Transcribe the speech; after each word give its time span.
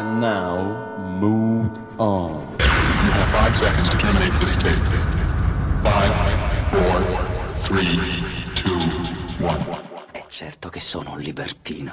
And 0.00 0.18
now, 0.18 0.96
Mood 1.20 1.76
On. 1.98 2.40
You 2.58 3.10
have 3.18 3.30
five 3.30 3.54
seconds 3.54 3.90
to 3.90 3.98
terminate 3.98 4.32
this 4.40 4.56
tape. 4.56 4.72
Five, 5.84 6.14
four, 6.70 7.02
three, 7.60 8.00
two, 8.54 8.78
one. 9.44 9.62
È 10.12 10.24
certo 10.30 10.70
che 10.70 10.80
sono 10.80 11.12
un 11.12 11.18
libertino. 11.18 11.92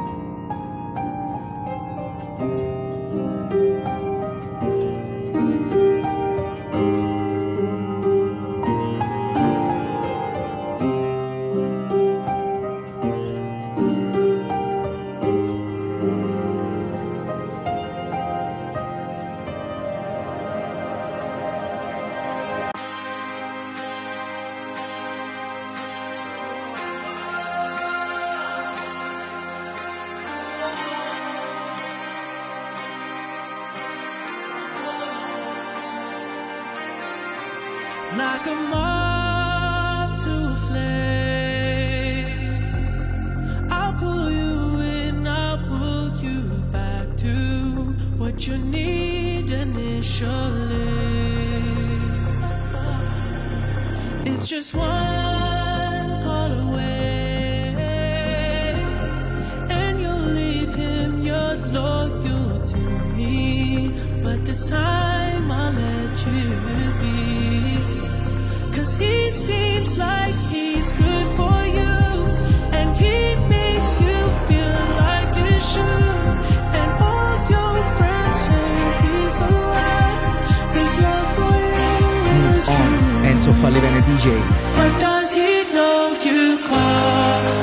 But 84.81 84.99
does 84.99 85.31
he 85.35 85.63
know 85.75 86.17
you 86.25 86.57
call? 86.57 87.60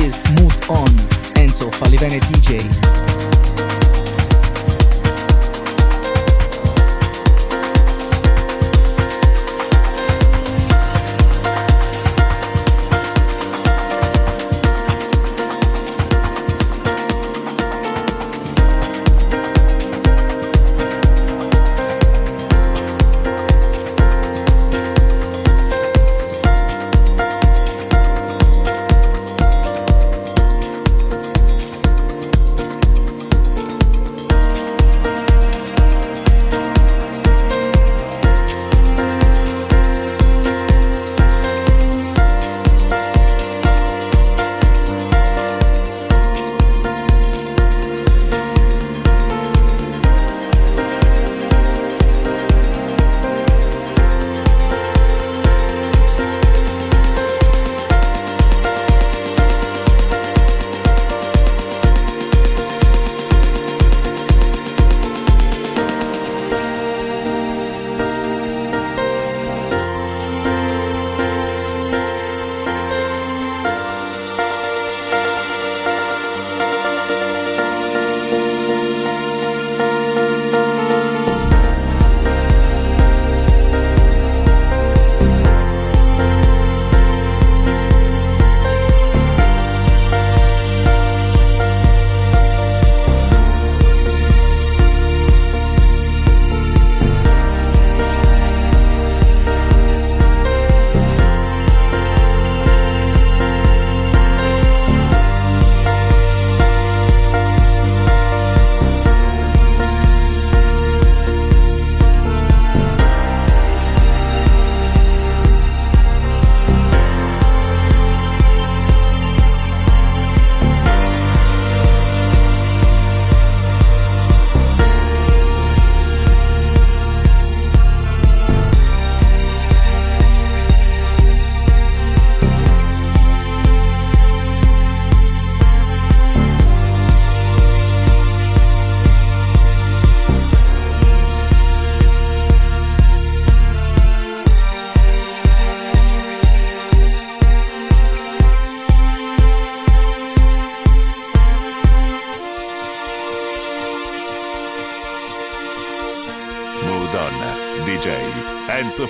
is 0.00 0.18
Mood 0.40 0.54
On, 0.68 0.88
Enzo 1.36 1.70
Falivene 1.70 2.20
DJ. 2.20 3.09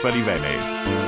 Enzo 0.02 1.00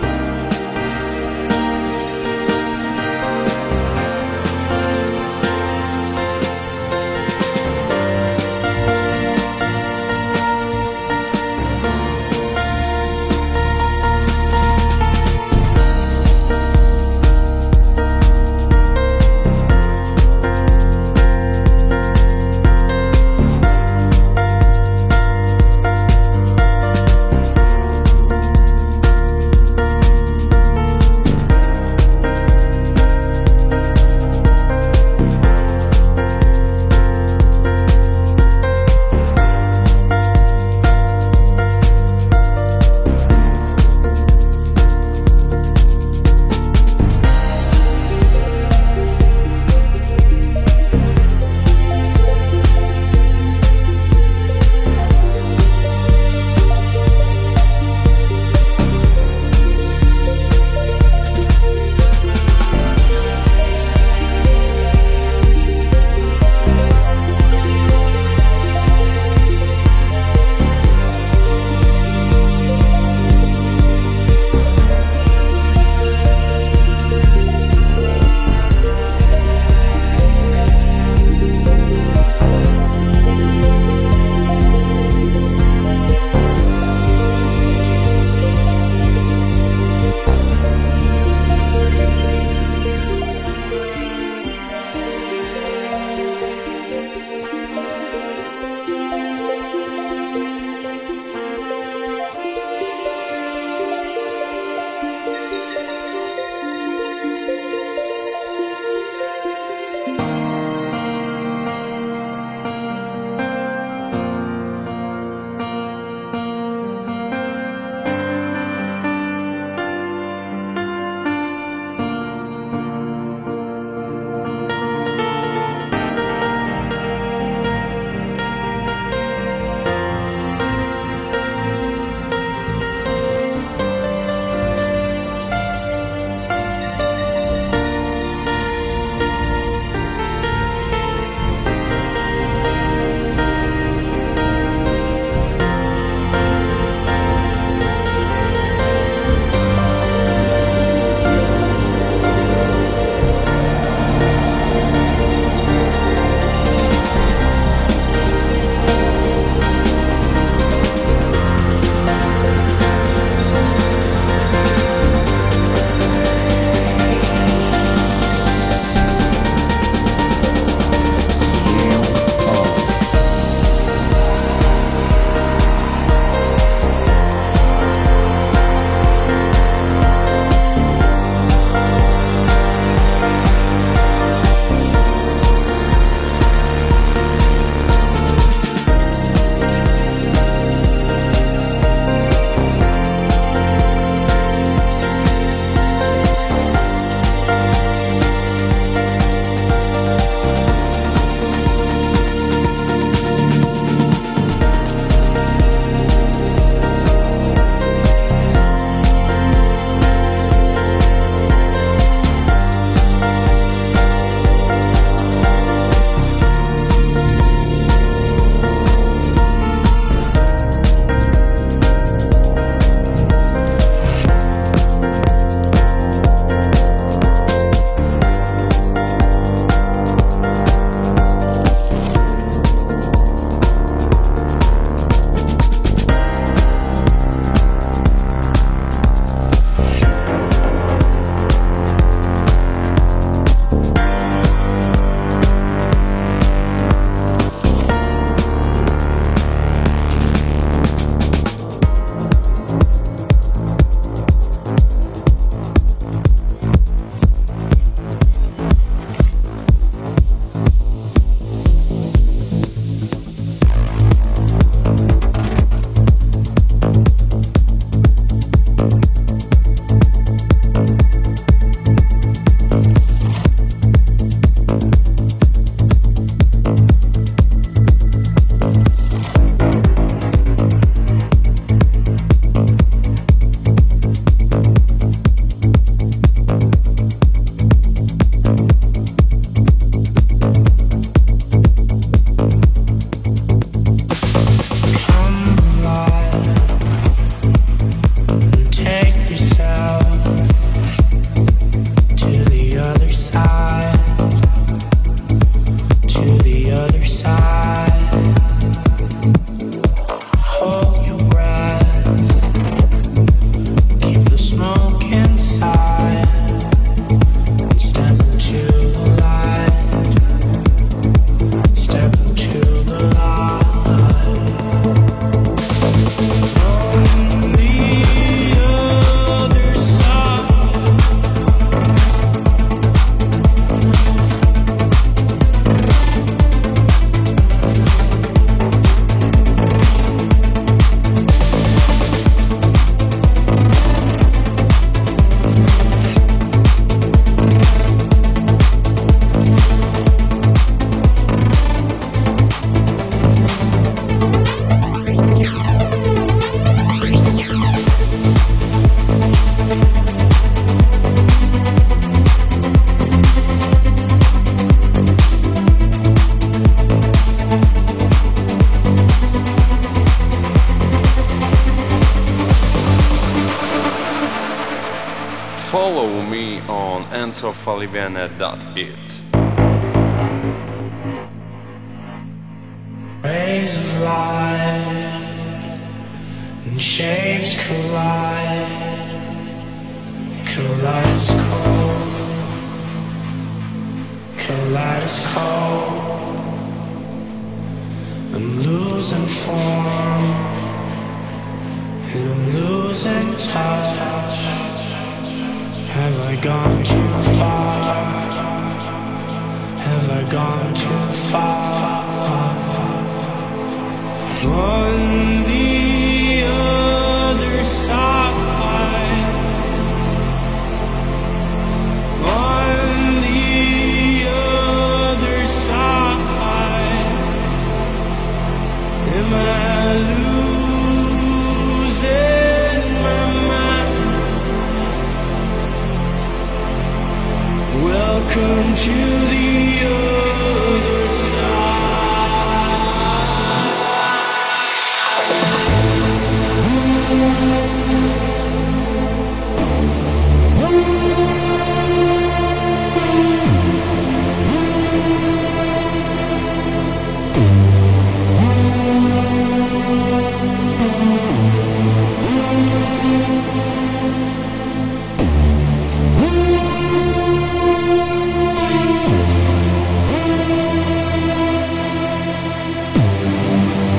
enzofalivene.it. 377.63 378.75
Rays 378.75 379.12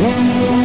Welcome 0.04 0.63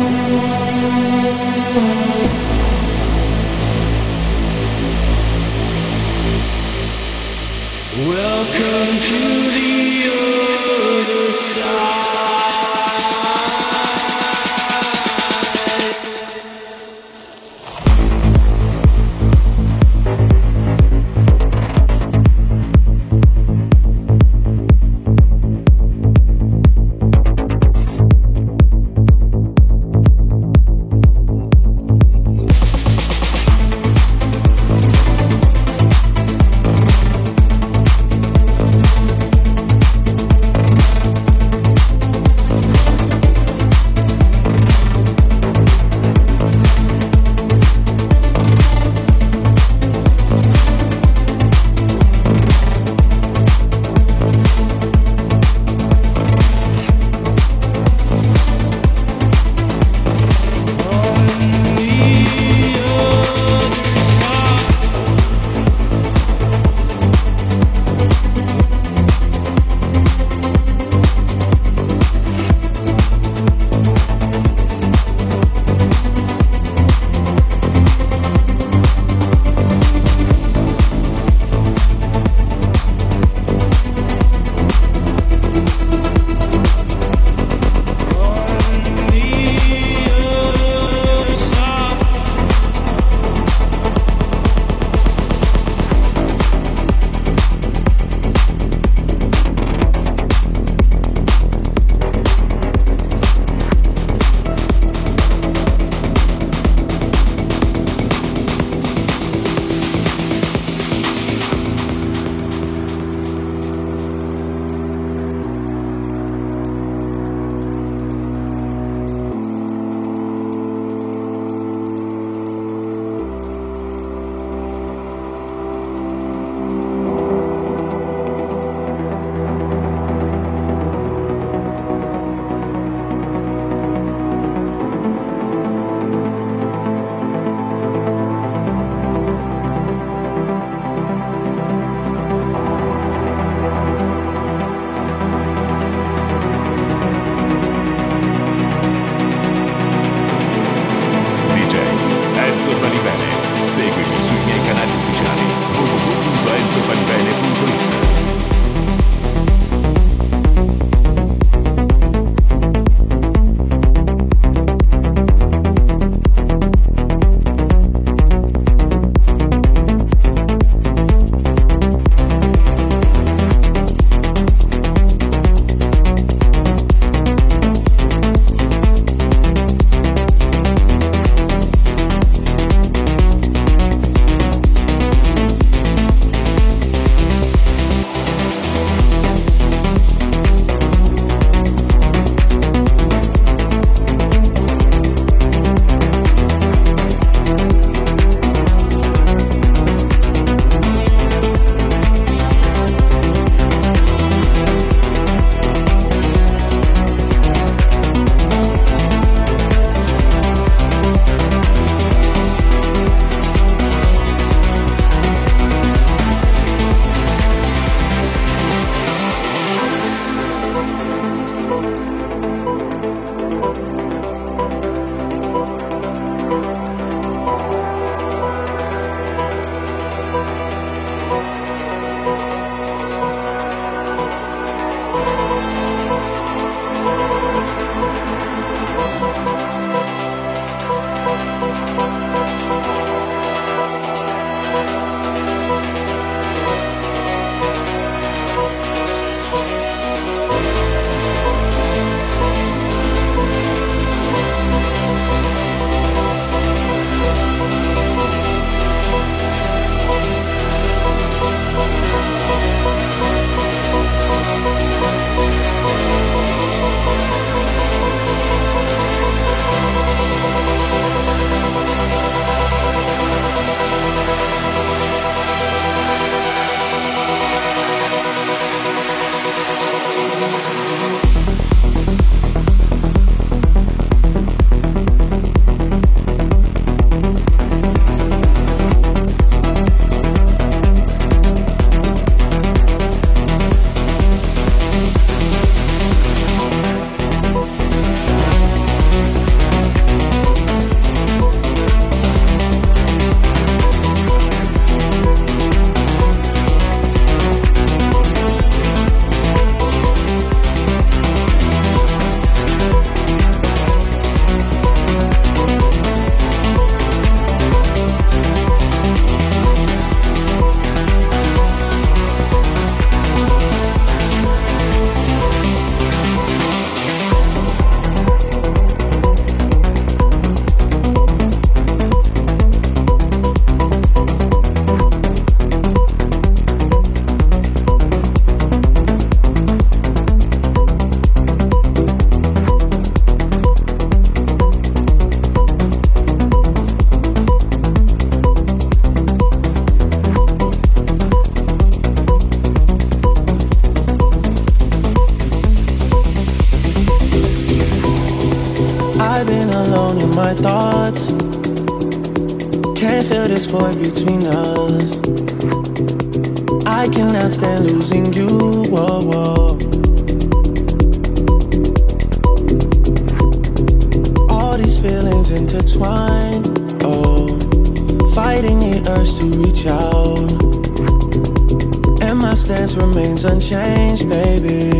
remains 382.99 383.45
unchanged, 383.45 384.29
baby. 384.29 384.91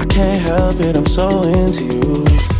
I 0.00 0.06
can't 0.06 0.42
help 0.42 0.80
it, 0.80 0.96
I'm 0.96 1.06
so 1.06 1.42
into 1.42 1.84
you. 1.84 2.59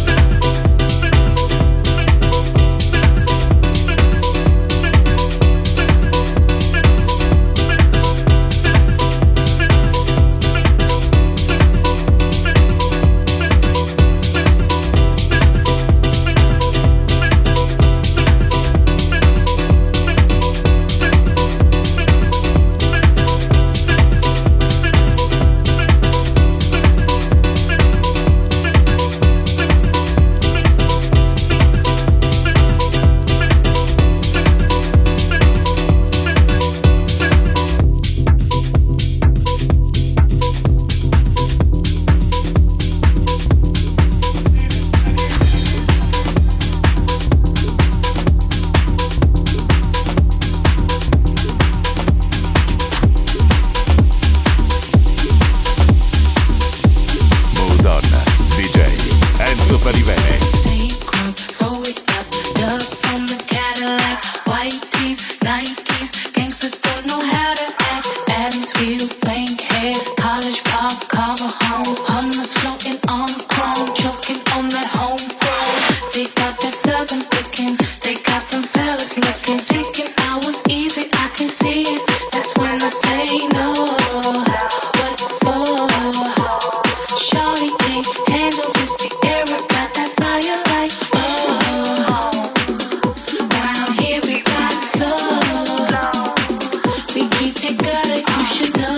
gotta, 97.75 98.17
you 98.19 98.45
should 98.45 98.77
know. 98.77 98.97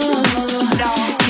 No. 0.77 1.22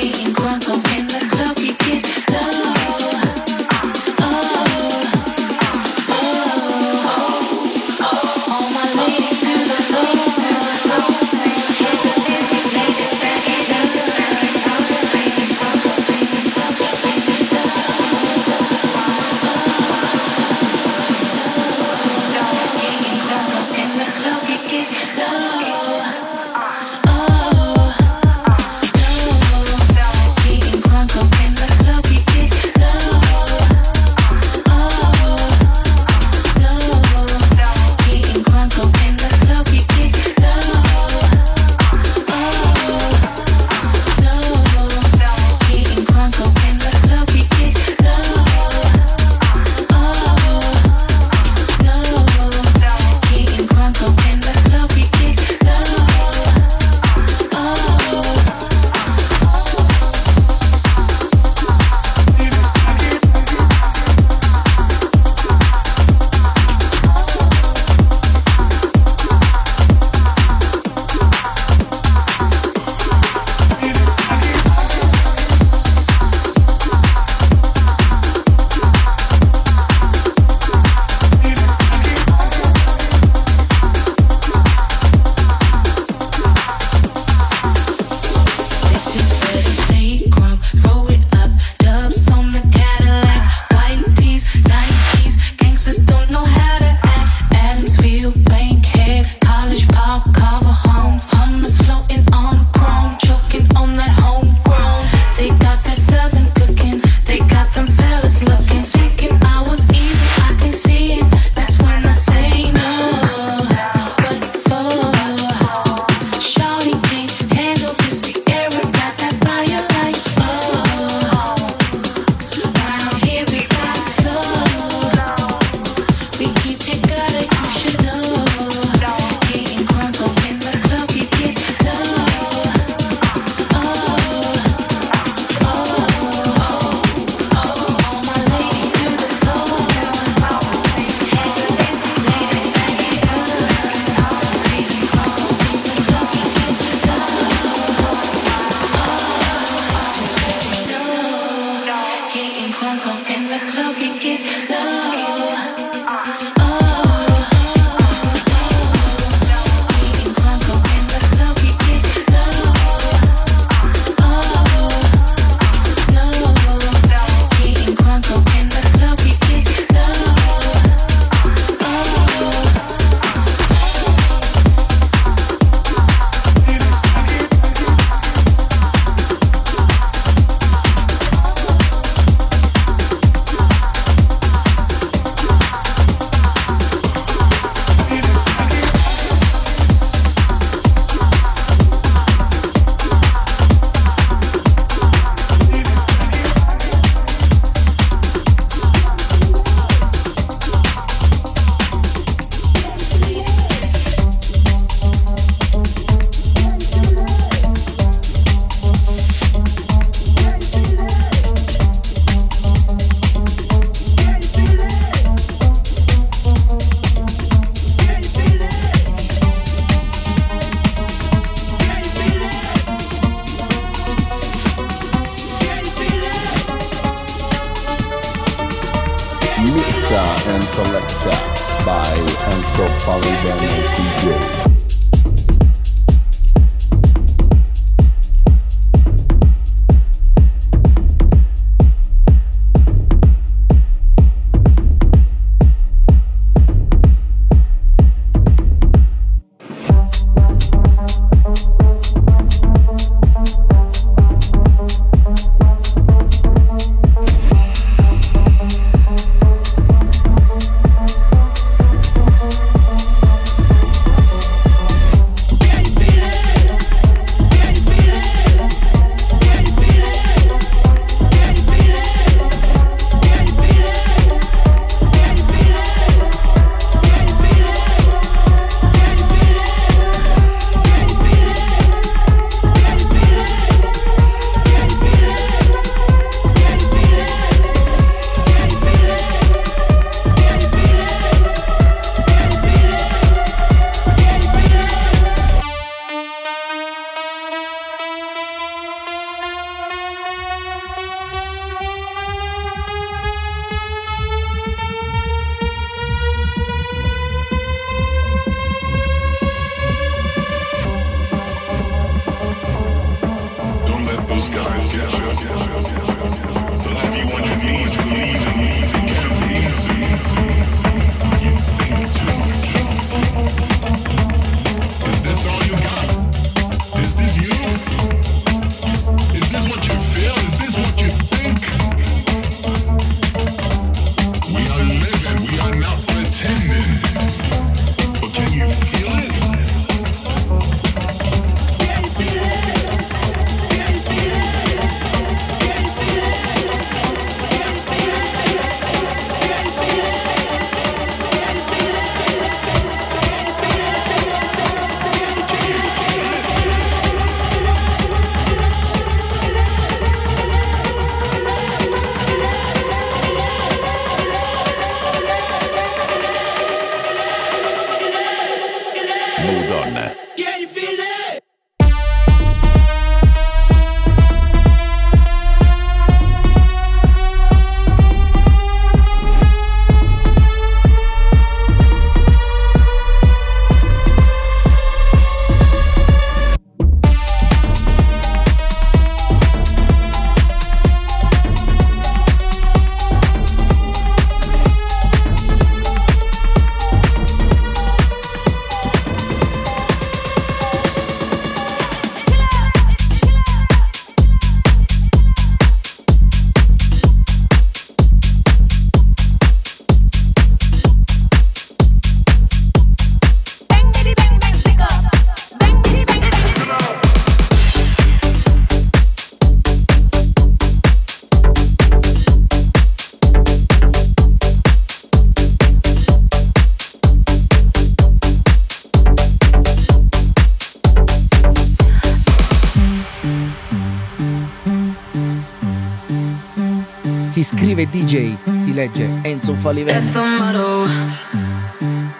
DJ, 437.93 438.35
si 438.63 438.73
legge 438.73 439.07
Enzo 439.23 439.53
Falivene. 439.53 439.93
That's 439.93 440.15
motto. 440.15 440.87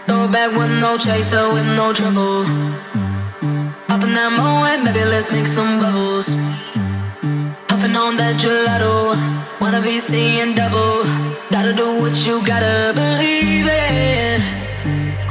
Throw 0.06 0.28
back 0.28 0.52
with 0.56 0.70
no 0.80 1.00
chaser, 1.00 1.52
with 1.52 1.66
no 1.76 1.92
trouble. 1.92 2.46
Popping 3.88 4.14
that 4.14 4.32
moe, 4.38 4.62
baby, 4.86 5.04
let's 5.06 5.32
make 5.32 5.48
some 5.48 5.80
bubbles. 5.82 6.30
Puffing 7.68 7.96
on 7.96 8.18
that 8.18 8.36
gelato, 8.38 9.18
wanna 9.60 9.82
be 9.82 10.00
seeing 10.00 10.54
double. 10.54 11.06
Gotta 11.50 11.74
do 11.74 12.00
what 12.02 12.16
you 12.24 12.46
gotta 12.46 12.94
believe 12.94 13.66
it. 13.66 14.42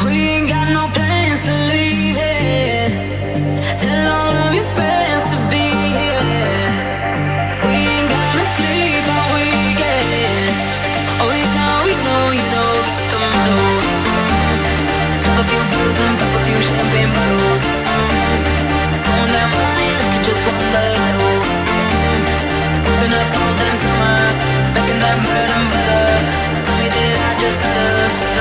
We 0.04 0.12
ain't 0.34 0.48
got 0.48 0.66
no 0.72 0.88
plans 0.92 1.42
to 1.44 1.54
leave 1.70 2.16
it. 2.18 2.90
Tell 3.78 4.10
all 4.10 4.34
of 4.48 4.54
your 4.54 4.64
friends 4.74 5.01
All 23.40 23.54
damn 23.56 23.76
summer, 23.78 24.18
making 24.74 25.00
that 25.04 25.18
bread 25.24 25.50
and 25.56 25.66
butter. 25.72 26.16
Tell 26.64 26.76
me, 26.78 26.88
did 26.90 27.16
I 27.16 27.30
just 27.38 27.58
stutter? 27.60 28.31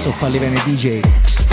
Enzo 0.00 0.12
Fallivene 0.12 0.58
DJ. 0.64 1.49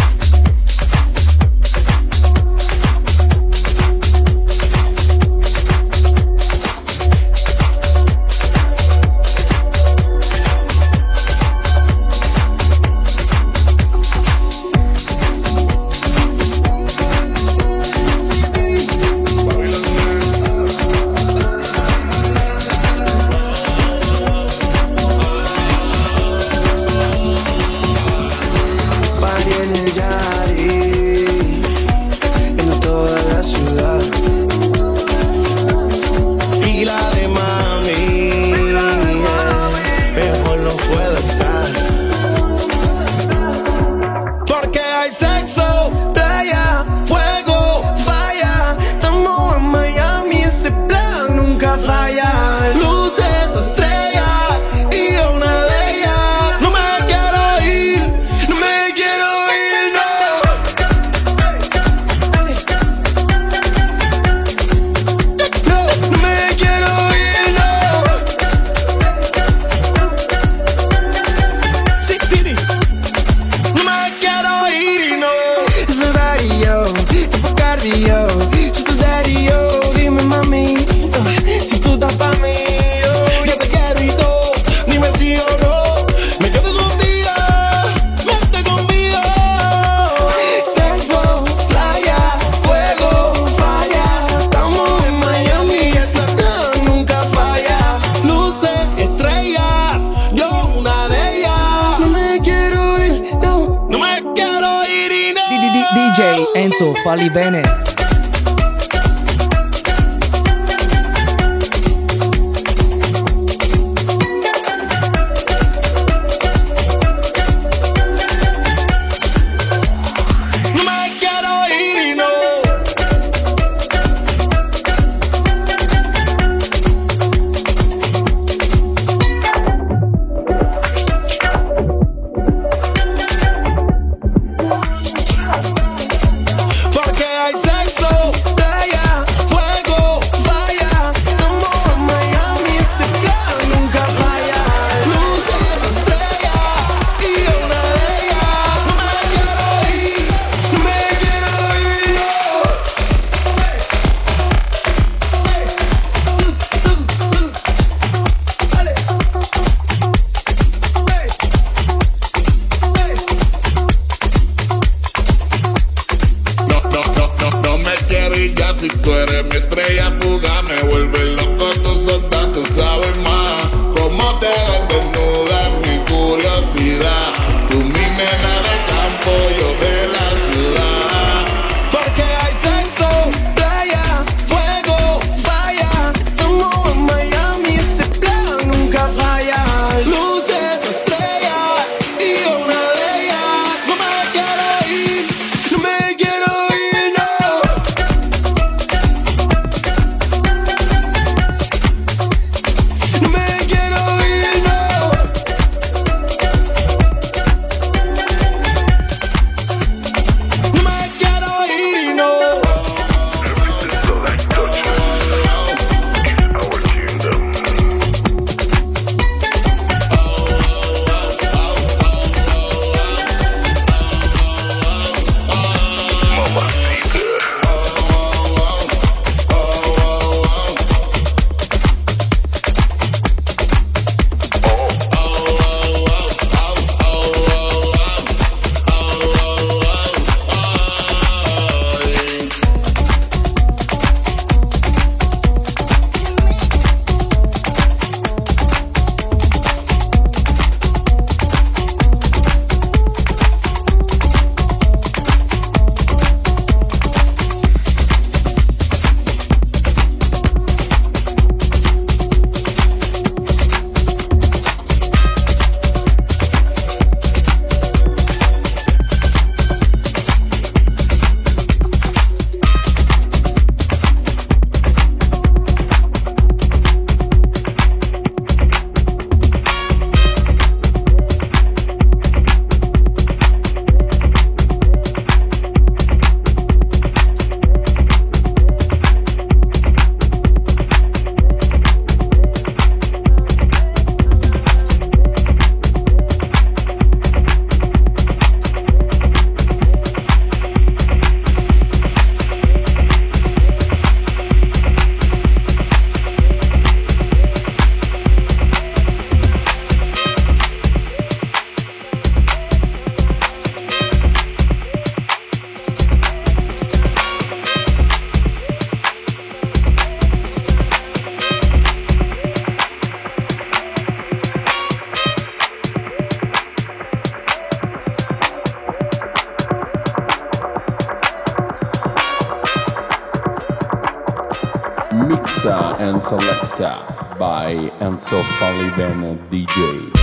By 338.17 338.23
Enzo 338.23 338.41
Falivene 338.57 339.37
DJ. 339.51 340.16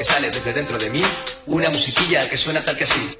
que 0.00 0.04
sale 0.06 0.30
desde 0.30 0.54
dentro 0.54 0.78
de 0.78 0.88
mí, 0.88 1.02
una 1.44 1.68
musiquilla 1.68 2.26
que 2.26 2.38
suena 2.38 2.64
tal 2.64 2.74
que 2.74 2.84
así. 2.84 3.18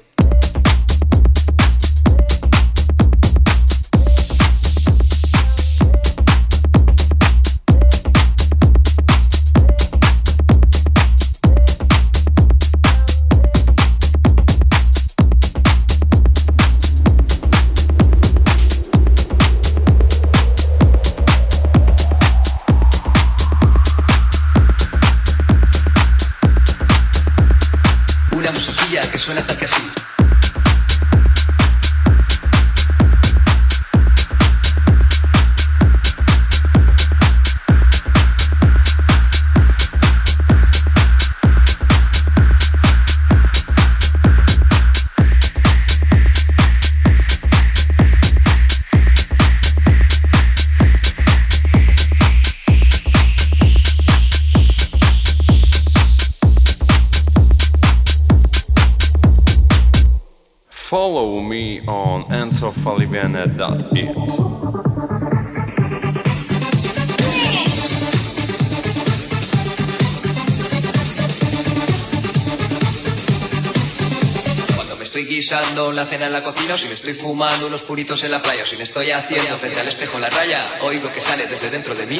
La 75.93 76.05
cena 76.05 76.27
en 76.27 76.33
la 76.33 76.43
cocina, 76.43 76.75
o 76.75 76.77
si 76.77 76.87
me 76.87 76.93
estoy 76.93 77.13
fumando 77.13 77.67
unos 77.67 77.83
puritos 77.83 78.23
en 78.23 78.31
la 78.31 78.41
playa, 78.41 78.63
o 78.63 78.65
si 78.65 78.77
me 78.77 78.83
estoy 78.83 79.11
haciendo 79.11 79.57
frente 79.57 79.79
al 79.79 79.87
espejo 79.87 80.19
la 80.19 80.29
raya, 80.29 80.65
oigo 80.81 81.11
que 81.11 81.19
sale 81.19 81.45
desde 81.47 81.69
dentro 81.69 81.93
de 81.95 82.05
mí 82.05 82.17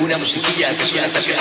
una 0.00 0.18
musiquilla 0.18 0.76
que 0.76 0.84
suena 0.84 1.08
tal 1.08 1.24
que 1.24 1.32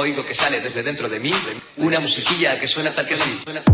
Oigo 0.00 0.24
que 0.24 0.34
sale 0.34 0.60
desde 0.60 0.82
dentro 0.82 1.10
de 1.10 1.20
mí 1.20 1.30
una 1.76 2.00
musiquilla 2.00 2.58
que 2.58 2.66
suena 2.66 2.90
tal 2.90 3.06
que 3.06 3.12
en 3.12 3.69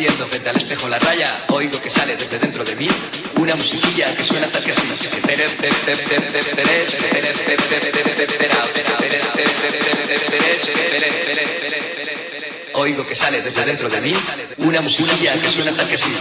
haciendo 0.00 0.26
frente 0.26 0.48
al 0.48 0.56
espejo 0.56 0.88
la 0.88 0.98
raya, 0.98 1.44
oigo 1.48 1.78
que 1.78 1.90
sale 1.90 2.16
desde 2.16 2.38
dentro 2.38 2.64
de 2.64 2.74
mí 2.74 2.88
una 3.36 3.54
musiquilla 3.54 4.06
que 4.16 4.24
suena 4.24 4.46
tal 4.46 4.64
que 4.64 4.70
así. 4.70 4.80
Oigo 12.72 13.06
que 13.06 13.14
sale 13.14 13.42
desde 13.42 13.62
dentro 13.66 13.90
de 13.90 14.00
mí 14.00 14.14
una 14.58 14.80
musiquilla 14.80 15.38
que 15.38 15.50
suena 15.50 15.76
tal 15.76 15.86
que 15.86 15.96
así. 15.96 16.16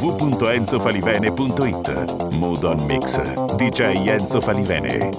www.enzofalivene.it 0.00 2.38
Mood 2.38 2.64
on 2.64 2.86
Mix. 2.86 3.18
DJ 3.58 4.08
Enzo 4.08 4.40
Falivene 4.40 5.10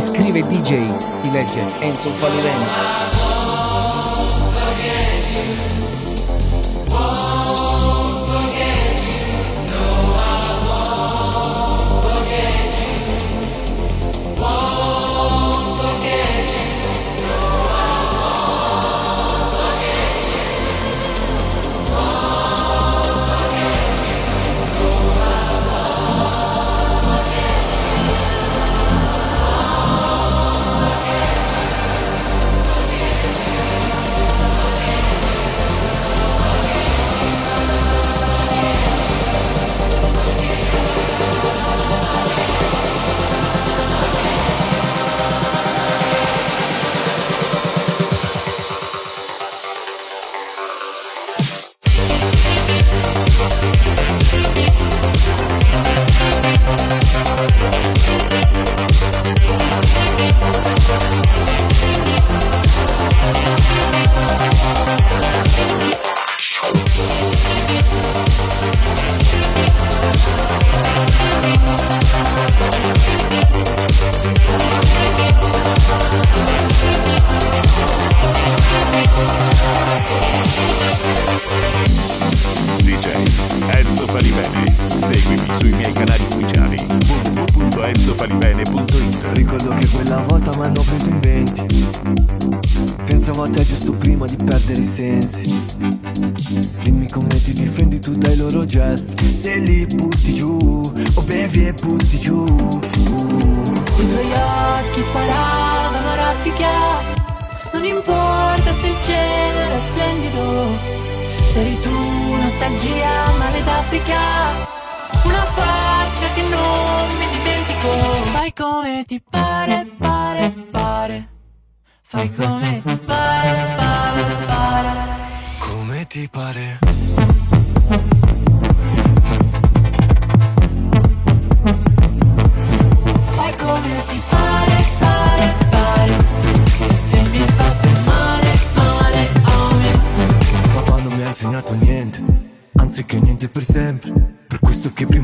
scrive 0.00 0.46
DJ, 0.46 0.96
si 1.20 1.30
legge 1.30 1.62
Enzo 1.80 2.10
Falivene. 2.14 3.19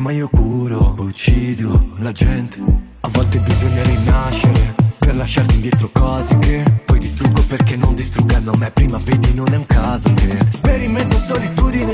ma 0.07 0.13
io 0.13 0.29
curo, 0.29 0.95
uccido 0.99 1.89
la 1.97 2.13
gente. 2.13 2.57
A 3.01 3.09
volte 3.09 3.39
bisogna 3.39 3.83
rinascere 3.83 4.73
per 4.97 5.17
lasciarti 5.17 5.55
indietro 5.55 5.89
cose 5.91 6.37
che 6.39 6.63
poi 6.85 6.97
distruggo 6.97 7.41
perché 7.41 7.75
non 7.75 7.93
distruggano 7.93 8.53
me. 8.53 8.71
Prima 8.71 8.97
vedi, 9.03 9.33
non 9.33 9.51
è 9.51 9.57
un 9.57 9.65
caso 9.65 10.13
che 10.13 10.39
sperimento 10.49 11.17
solitudine. 11.17 11.91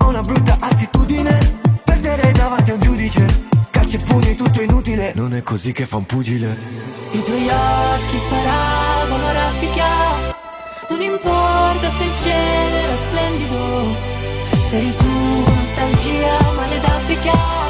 Ho 0.00 0.08
una 0.08 0.20
brutta 0.20 0.58
attitudine. 0.60 1.60
Perdere 1.82 2.30
davanti 2.32 2.72
a 2.72 2.74
un 2.74 2.80
giudice. 2.80 3.24
Caccia 3.70 3.96
e 3.96 4.00
pugni, 4.00 4.34
tutto 4.34 4.60
inutile. 4.60 5.12
Non 5.14 5.32
è 5.32 5.42
così 5.42 5.72
che 5.72 5.86
fa 5.86 5.96
un 5.96 6.04
pugile. 6.04 6.54
I 7.12 7.24
tuoi 7.24 7.48
occhi 7.48 8.18
sparavano 8.18 9.32
raffica. 9.32 10.34
Non 10.90 11.00
importa 11.00 11.90
se 11.96 12.04
il 12.04 12.12
cielo 12.22 12.76
era 12.76 12.94
splendido. 13.08 13.96
Sei 14.68 14.94
tu, 14.94 15.04
nostalgia. 15.06 16.55
far 17.36 17.65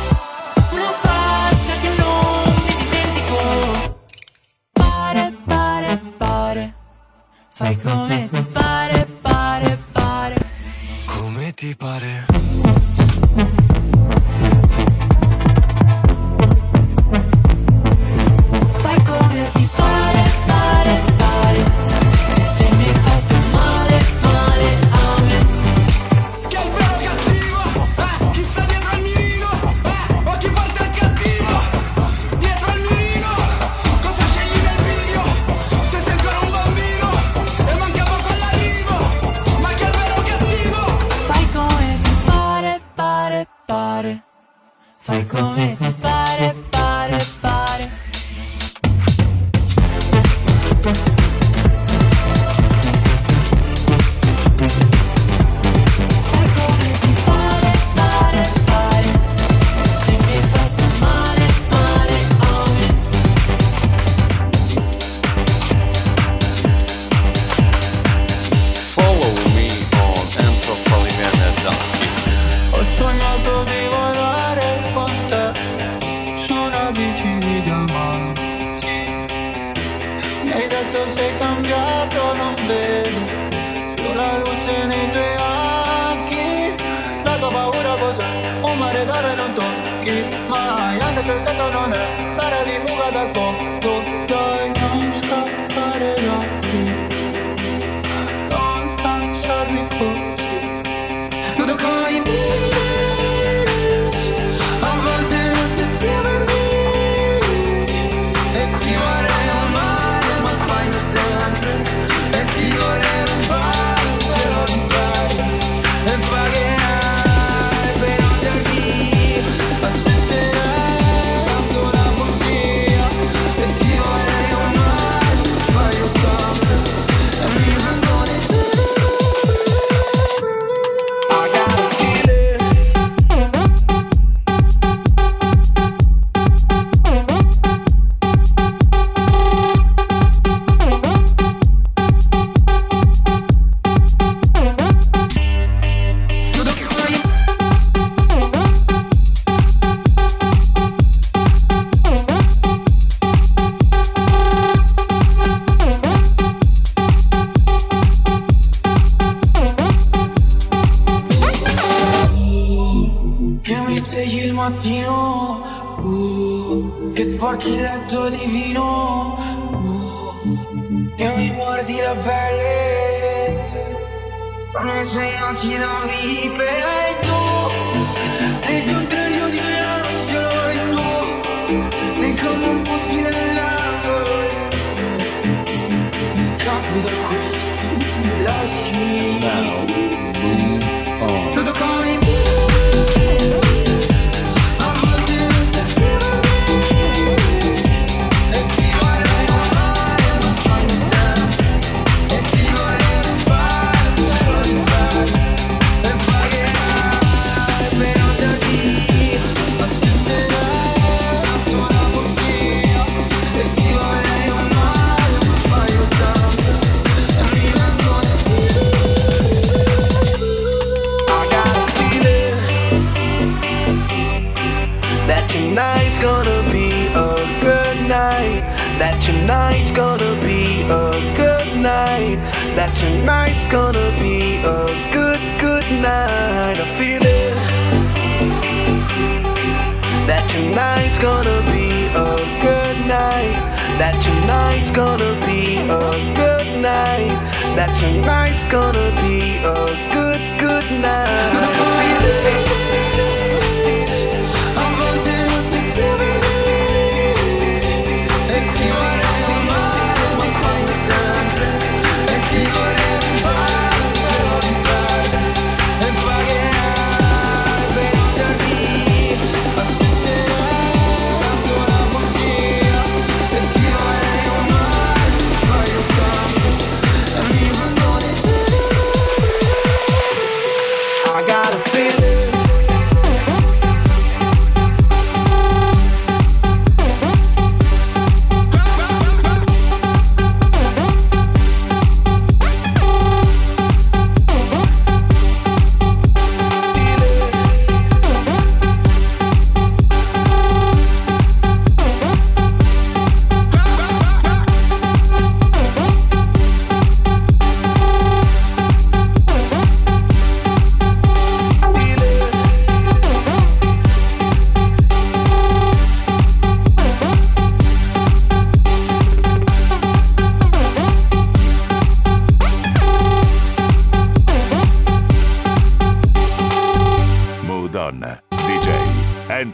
detto 80.90 81.08
sei 81.08 81.34
cambiato, 81.36 82.34
non 82.34 82.54
vedo 82.66 83.94
più 83.94 84.12
la 84.14 84.38
luce 84.38 84.86
nei 84.86 85.10
tuoi 85.10 85.35